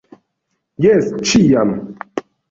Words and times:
Jes, 0.85 1.11
ĉiam! 1.31 1.75